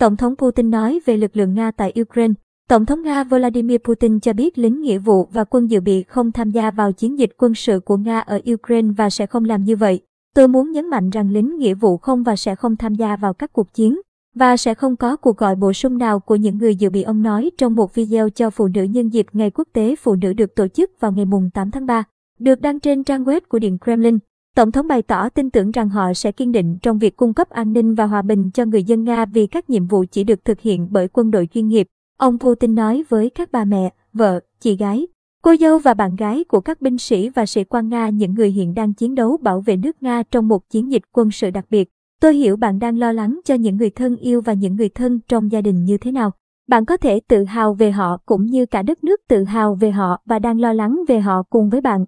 Tổng 0.00 0.16
thống 0.16 0.36
Putin 0.36 0.70
nói 0.70 1.00
về 1.06 1.16
lực 1.16 1.36
lượng 1.36 1.54
Nga 1.54 1.70
tại 1.70 1.92
Ukraine. 2.00 2.34
Tổng 2.68 2.86
thống 2.86 3.02
Nga 3.02 3.24
Vladimir 3.24 3.78
Putin 3.84 4.20
cho 4.20 4.32
biết 4.32 4.58
lính 4.58 4.80
nghĩa 4.80 4.98
vụ 4.98 5.28
và 5.32 5.44
quân 5.44 5.70
dự 5.70 5.80
bị 5.80 6.02
không 6.02 6.32
tham 6.32 6.50
gia 6.50 6.70
vào 6.70 6.92
chiến 6.92 7.18
dịch 7.18 7.30
quân 7.38 7.54
sự 7.54 7.80
của 7.80 7.96
Nga 7.96 8.20
ở 8.20 8.40
Ukraine 8.52 8.88
và 8.96 9.10
sẽ 9.10 9.26
không 9.26 9.44
làm 9.44 9.64
như 9.64 9.76
vậy. 9.76 10.00
Tôi 10.34 10.48
muốn 10.48 10.72
nhấn 10.72 10.90
mạnh 10.90 11.10
rằng 11.10 11.30
lính 11.30 11.58
nghĩa 11.58 11.74
vụ 11.74 11.96
không 11.96 12.22
và 12.22 12.36
sẽ 12.36 12.54
không 12.54 12.76
tham 12.76 12.94
gia 12.94 13.16
vào 13.16 13.34
các 13.34 13.52
cuộc 13.52 13.74
chiến, 13.74 14.00
và 14.34 14.56
sẽ 14.56 14.74
không 14.74 14.96
có 14.96 15.16
cuộc 15.16 15.36
gọi 15.36 15.56
bổ 15.56 15.72
sung 15.72 15.98
nào 15.98 16.20
của 16.20 16.36
những 16.36 16.58
người 16.58 16.76
dự 16.76 16.90
bị 16.90 17.02
ông 17.02 17.22
nói 17.22 17.50
trong 17.58 17.74
một 17.74 17.94
video 17.94 18.30
cho 18.30 18.50
phụ 18.50 18.68
nữ 18.68 18.82
nhân 18.82 19.08
dịp 19.08 19.26
Ngày 19.32 19.50
Quốc 19.50 19.68
tế 19.72 19.96
Phụ 19.96 20.14
nữ 20.14 20.32
được 20.32 20.54
tổ 20.54 20.68
chức 20.68 20.90
vào 21.00 21.12
ngày 21.12 21.26
8 21.54 21.70
tháng 21.70 21.86
3, 21.86 22.04
được 22.38 22.60
đăng 22.60 22.80
trên 22.80 23.04
trang 23.04 23.24
web 23.24 23.40
của 23.48 23.58
Điện 23.58 23.78
Kremlin. 23.84 24.18
Tổng 24.56 24.72
thống 24.72 24.88
bày 24.88 25.02
tỏ 25.02 25.28
tin 25.28 25.50
tưởng 25.50 25.70
rằng 25.70 25.88
họ 25.88 26.14
sẽ 26.14 26.32
kiên 26.32 26.52
định 26.52 26.78
trong 26.82 26.98
việc 26.98 27.16
cung 27.16 27.34
cấp 27.34 27.50
an 27.50 27.72
ninh 27.72 27.94
và 27.94 28.06
hòa 28.06 28.22
bình 28.22 28.50
cho 28.54 28.64
người 28.64 28.84
dân 28.84 29.04
Nga 29.04 29.24
vì 29.24 29.46
các 29.46 29.70
nhiệm 29.70 29.86
vụ 29.86 30.04
chỉ 30.10 30.24
được 30.24 30.44
thực 30.44 30.60
hiện 30.60 30.88
bởi 30.90 31.08
quân 31.08 31.30
đội 31.30 31.48
chuyên 31.54 31.68
nghiệp. 31.68 31.86
Ông 32.18 32.38
Putin 32.38 32.74
nói 32.74 33.04
với 33.08 33.30
các 33.30 33.52
bà 33.52 33.64
mẹ, 33.64 33.90
vợ, 34.12 34.40
chị 34.60 34.76
gái, 34.76 35.06
cô 35.42 35.54
dâu 35.60 35.78
và 35.78 35.94
bạn 35.94 36.16
gái 36.16 36.44
của 36.44 36.60
các 36.60 36.80
binh 36.80 36.98
sĩ 36.98 37.28
và 37.28 37.46
sĩ 37.46 37.64
quan 37.64 37.88
Nga 37.88 38.08
những 38.08 38.34
người 38.34 38.50
hiện 38.50 38.74
đang 38.74 38.94
chiến 38.94 39.14
đấu 39.14 39.36
bảo 39.36 39.60
vệ 39.60 39.76
nước 39.76 40.02
Nga 40.02 40.22
trong 40.22 40.48
một 40.48 40.70
chiến 40.70 40.92
dịch 40.92 41.02
quân 41.12 41.30
sự 41.30 41.50
đặc 41.50 41.66
biệt. 41.70 41.88
Tôi 42.20 42.34
hiểu 42.34 42.56
bạn 42.56 42.78
đang 42.78 42.98
lo 42.98 43.12
lắng 43.12 43.40
cho 43.44 43.54
những 43.54 43.76
người 43.76 43.90
thân 43.90 44.16
yêu 44.16 44.40
và 44.40 44.52
những 44.52 44.76
người 44.76 44.88
thân 44.88 45.20
trong 45.28 45.52
gia 45.52 45.60
đình 45.60 45.84
như 45.84 45.98
thế 45.98 46.12
nào. 46.12 46.30
Bạn 46.68 46.84
có 46.84 46.96
thể 46.96 47.20
tự 47.28 47.44
hào 47.44 47.74
về 47.74 47.90
họ 47.90 48.16
cũng 48.26 48.46
như 48.46 48.66
cả 48.66 48.82
đất 48.82 49.04
nước 49.04 49.20
tự 49.28 49.44
hào 49.44 49.74
về 49.74 49.90
họ 49.90 50.22
và 50.26 50.38
đang 50.38 50.60
lo 50.60 50.72
lắng 50.72 51.00
về 51.08 51.20
họ 51.20 51.42
cùng 51.42 51.70
với 51.70 51.80
bạn. 51.80 52.04